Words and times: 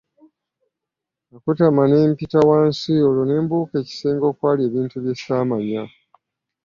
Nakutama 1.29 1.81
ne 1.89 1.99
mpita 2.11 2.39
wansi 2.49 2.91
olwo 3.07 3.23
ne 3.25 3.35
mbuuka 3.43 3.75
ekisenge 3.81 4.25
okwali 4.31 4.61
ebintu 4.67 4.95
bye 5.03 5.13
saamanya. 5.23 5.83